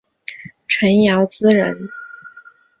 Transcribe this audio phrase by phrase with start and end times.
[0.67, 1.89] 陈尧咨人。